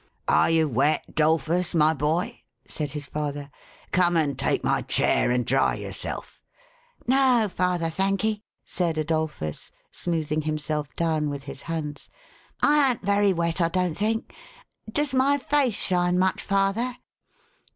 "Are 0.27 0.49
you 0.49 0.67
wet, 0.67 1.13
'Dolphus, 1.13 1.75
my 1.75 1.93
boy?" 1.93 2.41
said 2.67 2.89
his 2.89 3.05
father. 3.07 3.51
"Come 3.91 4.17
and 4.17 4.35
take 4.35 4.63
my 4.63 4.81
chair, 4.81 5.29
and 5.29 5.45
dry 5.45 5.75
yourself." 5.75 6.41
"No, 7.05 7.47
father, 7.53 7.87
thank'ee," 7.91 8.41
said 8.65 8.97
Adolphus, 8.97 9.69
smoothing 9.91 10.41
himself 10.41 10.87
down 10.95 11.29
with 11.29 11.43
his 11.43 11.61
hands. 11.61 12.09
"I 12.63 12.89
an't 12.89 13.03
very 13.05 13.31
wet, 13.31 13.61
I 13.61 13.69
don't 13.69 13.93
think. 13.93 14.33
Does 14.91 15.13
my 15.13 15.37
face 15.37 15.75
shine 15.79 16.17
much, 16.17 16.41
father 16.41 16.95